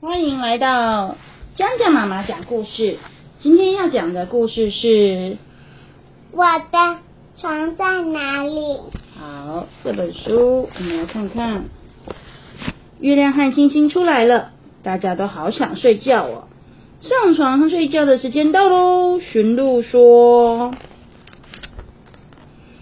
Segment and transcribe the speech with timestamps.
[0.00, 1.16] 欢迎来到
[1.54, 2.98] 江江妈妈讲故事。
[3.38, 5.38] 今天要讲的故事是
[6.32, 6.98] 我的
[7.36, 8.78] 床在哪里？
[9.18, 11.64] 好，这本书我们来看看。
[13.00, 14.50] 月亮和星星出来了，
[14.82, 16.48] 大家都好想睡觉哦。
[17.00, 19.20] 上床睡觉的时间到喽。
[19.20, 20.74] 驯鹿说：“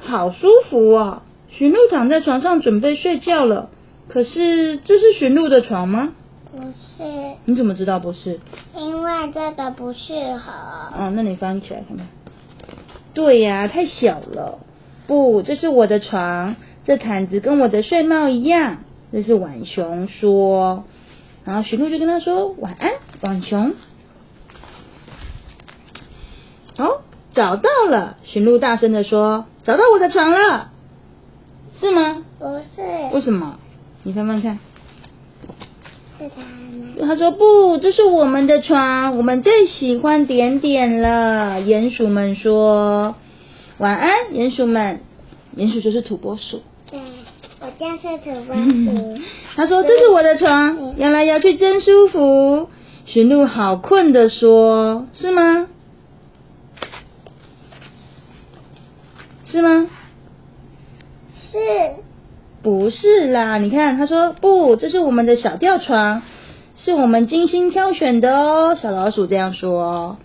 [0.00, 3.70] 好舒服哦。”驯鹿躺在床上准备睡觉了。
[4.08, 6.12] 可是这是驯鹿的床吗？
[6.56, 7.36] 不是。
[7.44, 8.40] 你怎么知道不是？
[8.76, 10.52] 因为这个不适合。
[10.96, 12.06] 哦，那你翻起来看看。
[13.12, 14.58] 对呀，太小了。
[15.06, 18.78] 不，这是我的床，这毯子跟我的睡帽一样。
[19.12, 20.84] 这是浣熊说。
[21.44, 23.74] 然后驯鹿就跟他说：“晚安，浣熊。”
[26.78, 28.16] 哦，找到了！
[28.24, 30.70] 驯鹿大声的说：“找到我的床了，
[31.78, 32.82] 是吗？”不是。
[33.12, 33.58] 为什么？
[34.02, 34.58] 你翻翻看。
[36.28, 41.60] 是他说不，这是我们的床，我们最喜欢点点了。
[41.60, 43.16] 鼹鼠们说
[43.78, 45.00] ：“晚安，鼹鼠们。”
[45.56, 46.62] 鼹鼠就是土拨鼠。
[46.90, 47.00] 对，
[47.60, 49.20] 我就是土拨鼠。
[49.56, 52.68] 他说：“这是我的床，摇来摇去真舒服。”
[53.06, 55.66] 驯鹿好困的说：“是吗？
[59.44, 59.88] 是吗？
[61.34, 61.58] 是。”
[62.84, 66.20] 不是啦，你看，他说不，这是我们的小吊床，
[66.76, 68.74] 是我们精心挑选的哦。
[68.74, 70.18] 小老鼠这样说，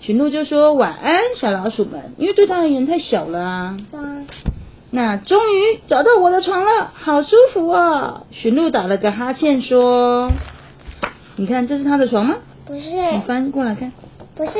[0.00, 3.76] 驯鹿就说晚安，小老鼠们，因为对他而言太小了啊。
[3.92, 4.26] 嗯。
[4.90, 8.22] 那终于找到我的床了，好舒服哦。
[8.30, 10.32] 驯鹿打了个哈欠说
[11.36, 12.80] ：“你看，这是他的床吗？”不是。
[13.12, 13.92] 你翻过来看。
[14.34, 14.52] 不是。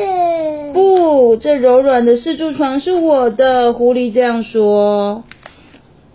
[0.74, 3.72] 不，这柔软的四柱床是我的。
[3.72, 5.24] 狐狸这样说。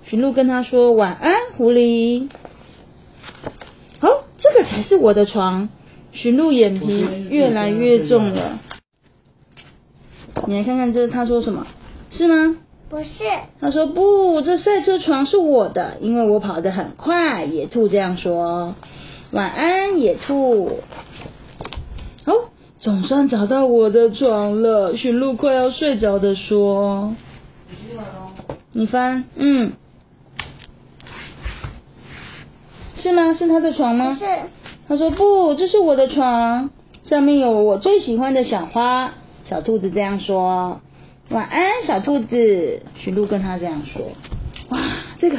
[0.05, 2.29] 驯鹿跟他说晚安，狐狸。
[4.01, 5.69] 哦，这个才是我的床。
[6.11, 8.59] 驯鹿眼皮越来越重了。
[10.45, 11.65] 你来看看这，他说什么？
[12.11, 12.57] 是吗？
[12.89, 13.07] 不是。
[13.59, 17.45] 他说不，这赛车床是我的，因为我跑得很快。
[17.45, 18.75] 野兔这样说。
[19.31, 20.81] 晚安，野兔。
[22.25, 22.33] 哦，
[22.79, 24.95] 总算找到我的床了。
[24.95, 27.15] 驯鹿快要睡着的说。
[28.73, 29.71] 你翻，嗯。
[33.03, 33.33] 是吗？
[33.33, 34.15] 是他的床吗？
[34.15, 34.25] 是。
[34.87, 36.69] 他说不，这是我的床，
[37.03, 39.13] 上面有我最喜欢的小花。
[39.43, 40.79] 小兔子这样说。
[41.29, 42.81] 晚安，小兔子。
[42.95, 44.13] 驯鹿跟他这样说。
[44.69, 44.79] 哇，
[45.19, 45.37] 这个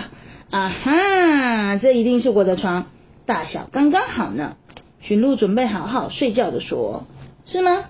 [0.50, 2.84] 啊哈，这一定是我的床，
[3.24, 4.56] 大小刚刚好呢。
[5.00, 7.04] 驯鹿准备好好睡觉的说。
[7.46, 7.84] 是吗？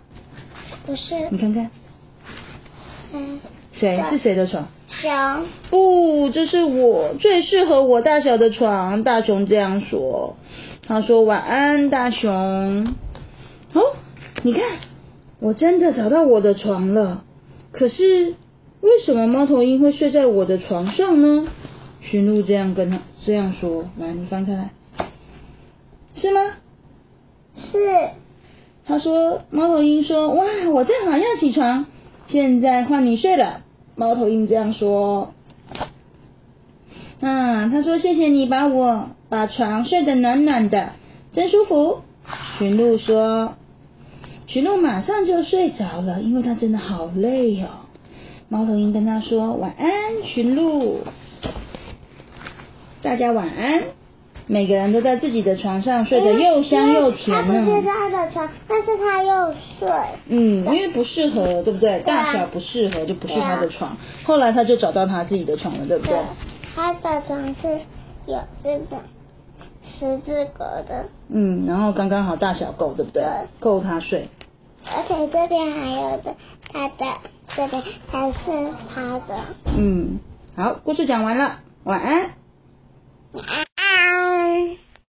[0.87, 1.31] 不是。
[1.31, 1.71] 你看看。
[3.13, 3.41] 嗯。
[3.79, 4.03] 谁？
[4.11, 4.69] 是谁的床？
[4.89, 5.47] 熊。
[5.71, 9.03] 不，这是我最适合我大小的床。
[9.03, 10.37] 大熊这样说。
[10.87, 12.95] 他说：“晚安，大熊。”
[13.75, 13.83] 哦，
[14.43, 14.63] 你看，
[15.41, 17.25] 我真的找到我的床了。
[17.73, 18.35] 可是，
[18.81, 21.49] 为什么猫头鹰会睡在我的床上呢？
[22.01, 23.87] 驯鹿这样跟他这样说。
[23.99, 24.71] 来，你翻开来，
[26.15, 26.41] 是吗？
[27.57, 27.79] 是。
[28.87, 31.87] 他说：“猫头鹰说，哇，我正好要起床，
[32.29, 33.61] 现在换你睡了。”
[33.97, 35.33] 猫头鹰这样说。
[37.21, 40.93] 啊，他说：“谢谢你把我把床睡得暖暖的，
[41.33, 42.01] 真舒服。”
[42.59, 43.55] 驯鹿说。
[44.47, 47.87] 驯鹿马上就睡着了，因为他真的好累哦。
[48.49, 49.91] 猫头鹰跟他说：“晚安，
[50.23, 51.01] 驯鹿。”
[53.01, 53.85] 大家晚安。
[54.47, 57.55] 每个人都在自己的床上睡得又香又甜呢。
[57.55, 59.89] 他不是他的床，但是他又睡。
[60.29, 62.01] 嗯，因为不适合，对不对？
[62.01, 63.97] 大小不适合，就不是他的床。
[64.25, 66.19] 后来他就找到他自己的床了，对不对？
[66.75, 67.81] 他的床是
[68.27, 69.01] 有这种
[69.83, 71.07] 十字格的。
[71.31, 73.23] 嗯，然后刚刚好大小够，对不对？
[73.23, 73.31] 对。
[73.61, 74.29] 够他睡。
[74.87, 76.37] 而且这边还有的，
[76.71, 76.95] 他的
[77.57, 78.37] 这边还是
[78.95, 79.35] 他的。
[79.79, 80.19] 嗯，
[80.55, 82.31] 好，故事讲完了，晚安。
[83.33, 83.64] 晚安。